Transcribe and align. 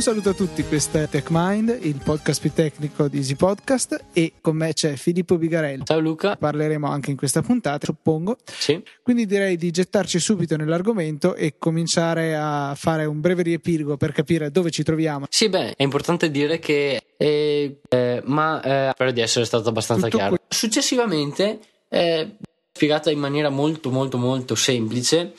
Un 0.00 0.06
saluto 0.06 0.30
a 0.30 0.32
tutti, 0.32 0.64
questo 0.64 0.96
è 0.96 1.06
TechMind, 1.10 1.80
il 1.82 2.00
podcast 2.02 2.40
più 2.40 2.50
tecnico 2.54 3.06
di 3.06 3.18
Easy 3.18 3.34
Podcast 3.34 4.02
e 4.14 4.32
con 4.40 4.56
me 4.56 4.72
c'è 4.72 4.96
Filippo 4.96 5.36
Bigarello. 5.36 5.84
Ciao 5.84 5.98
Luca. 5.98 6.36
Parleremo 6.36 6.88
anche 6.88 7.10
in 7.10 7.18
questa 7.18 7.42
puntata, 7.42 7.84
suppongo. 7.84 8.38
Sì. 8.46 8.82
Quindi 9.02 9.26
direi 9.26 9.58
di 9.58 9.70
gettarci 9.70 10.18
subito 10.18 10.56
nell'argomento 10.56 11.34
e 11.34 11.56
cominciare 11.58 12.34
a 12.34 12.72
fare 12.76 13.04
un 13.04 13.20
breve 13.20 13.42
riepilogo 13.42 13.98
per 13.98 14.12
capire 14.12 14.50
dove 14.50 14.70
ci 14.70 14.82
troviamo. 14.82 15.26
Sì, 15.28 15.50
beh, 15.50 15.74
è 15.76 15.82
importante 15.82 16.30
dire 16.30 16.58
che 16.58 17.02
eh, 17.18 17.80
eh, 17.86 18.22
ma 18.24 18.62
eh, 18.62 18.90
spero 18.94 19.10
di 19.10 19.20
essere 19.20 19.44
stato 19.44 19.68
abbastanza 19.68 20.06
Tutto 20.06 20.16
chiaro. 20.16 20.36
Successivamente, 20.48 21.58
eh, 21.90 22.36
spiegata 22.72 23.10
in 23.10 23.18
maniera 23.18 23.50
molto 23.50 23.90
molto 23.90 24.16
molto 24.16 24.54
semplice, 24.54 25.34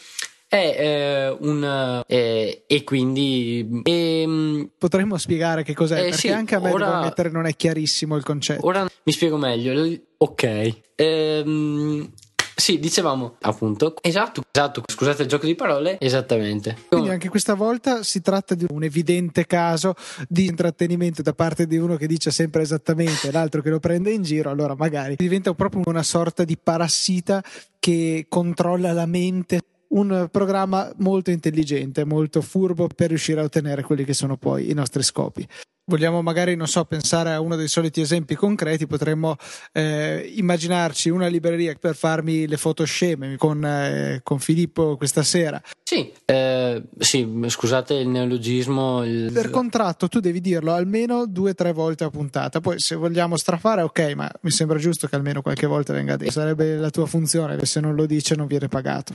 è 0.51 0.75
eh, 0.77 1.37
un 1.39 2.03
eh, 2.05 2.63
e 2.67 2.83
quindi 2.83 3.81
ehm, 3.83 4.71
Potremmo 4.77 5.17
spiegare 5.17 5.63
che 5.63 5.73
cos'è, 5.73 5.97
Eh, 5.99 6.01
perché 6.09 6.17
sì, 6.17 6.29
anche 6.29 6.55
a 6.55 6.59
me 6.59 6.71
ora- 6.71 6.85
devo 6.87 6.97
ammettere 6.97 7.29
non 7.29 7.45
è 7.45 7.55
chiarissimo 7.55 8.17
il 8.17 8.23
concetto. 8.23 8.65
ora 8.65 8.85
mi 9.03 9.11
spiego 9.13 9.37
meglio. 9.37 9.97
Ok. 10.17 10.79
Ehm, 10.95 12.11
sì, 12.53 12.79
dicevamo 12.79 13.37
appunto. 13.39 13.95
Esatto, 14.01 14.43
esatto. 14.51 14.83
Scusate 14.85 15.21
il 15.21 15.29
gioco 15.29 15.45
di 15.45 15.55
parole. 15.55 15.97
Esattamente. 16.01 16.75
Quindi 16.89 17.09
anche 17.09 17.29
questa 17.29 17.53
volta 17.53 18.03
si 18.03 18.21
tratta 18.21 18.53
di 18.53 18.65
un 18.70 18.83
evidente 18.83 19.45
caso 19.45 19.93
di 20.27 20.47
intrattenimento 20.47 21.21
da 21.21 21.31
parte 21.31 21.65
di 21.65 21.77
uno 21.77 21.95
che 21.95 22.07
dice 22.07 22.29
sempre 22.29 22.61
esattamente 22.61 23.29
e 23.29 23.31
l'altro 23.31 23.61
che 23.61 23.70
lo 23.70 23.79
prende 23.79 24.11
in 24.11 24.21
giro, 24.21 24.49
allora 24.49 24.75
magari 24.75 25.15
diventa 25.15 25.53
proprio 25.53 25.81
una 25.85 26.03
sorta 26.03 26.43
di 26.43 26.57
parassita 26.61 27.41
che 27.79 28.25
controlla 28.27 28.91
la 28.91 29.05
mente. 29.05 29.61
Un 29.93 30.29
programma 30.31 30.91
molto 30.97 31.31
intelligente, 31.31 32.05
molto 32.05 32.41
furbo 32.41 32.87
per 32.87 33.09
riuscire 33.09 33.41
a 33.41 33.43
ottenere 33.43 33.84
quelli 33.84 34.05
che 34.05 34.13
sono 34.13 34.37
poi 34.37 34.70
i 34.70 34.73
nostri 34.73 35.03
scopi. 35.03 35.45
Vogliamo 35.83 36.21
magari, 36.21 36.55
non 36.55 36.67
so, 36.67 36.85
pensare 36.85 37.33
a 37.33 37.41
uno 37.41 37.57
dei 37.57 37.67
soliti 37.67 37.99
esempi 37.99 38.35
concreti, 38.35 38.87
potremmo 38.87 39.35
eh, 39.73 40.31
immaginarci 40.35 41.09
una 41.09 41.27
libreria 41.27 41.75
per 41.77 41.95
farmi 41.95 42.48
le 42.48 42.55
foto 42.55 42.85
sceme 42.85 43.35
con, 43.35 43.65
eh, 43.65 44.21
con 44.23 44.39
Filippo 44.39 44.95
questa 44.95 45.23
sera. 45.23 45.61
Sì, 45.83 46.09
eh, 46.23 46.81
sì, 46.98 47.43
scusate 47.48 47.95
il 47.95 48.07
neologismo. 48.07 49.03
il- 49.03 49.31
Per 49.33 49.49
contratto 49.49 50.07
tu 50.07 50.21
devi 50.21 50.39
dirlo 50.39 50.71
almeno 50.71 51.26
due 51.26 51.49
o 51.49 51.55
tre 51.55 51.73
volte 51.73 52.05
a 52.05 52.09
puntata. 52.09 52.61
Poi 52.61 52.79
se 52.79 52.95
vogliamo 52.95 53.35
strafare, 53.35 53.81
ok, 53.81 54.13
ma 54.15 54.31
mi 54.41 54.51
sembra 54.51 54.77
giusto 54.77 55.07
che 55.07 55.15
almeno 55.17 55.41
qualche 55.41 55.65
volta 55.67 55.91
venga 55.91 56.15
detto. 56.15 56.31
Sarebbe 56.31 56.77
la 56.77 56.91
tua 56.91 57.07
funzione, 57.07 57.65
se 57.65 57.81
non 57.81 57.95
lo 57.95 58.05
dice 58.05 58.35
non 58.35 58.48
viene 58.48 58.70
pagato. 58.70 59.13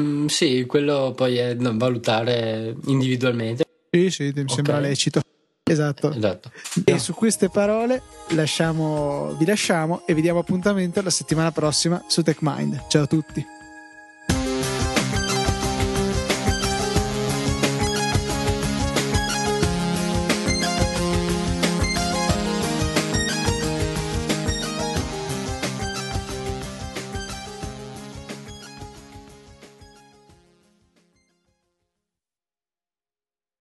Mm, 0.00 0.26
sì, 0.26 0.64
quello 0.66 1.12
poi 1.14 1.36
è 1.36 1.54
da 1.54 1.72
valutare 1.72 2.74
individualmente. 2.86 3.64
Sì, 3.90 4.10
sì, 4.10 4.32
mi 4.34 4.48
sembra 4.48 4.80
lecito. 4.80 5.20
Esatto. 5.62 6.12
Esatto. 6.12 6.50
E 6.84 6.98
su 6.98 7.14
queste 7.14 7.48
parole 7.48 8.02
lasciamo, 8.30 9.34
vi 9.38 9.46
lasciamo 9.46 10.06
e 10.06 10.12
vi 10.14 10.20
diamo 10.20 10.40
appuntamento 10.40 11.00
la 11.00 11.10
settimana 11.10 11.52
prossima 11.52 12.04
su 12.06 12.22
TechMind. 12.22 12.84
Ciao 12.88 13.04
a 13.04 13.06
tutti. 13.06 13.53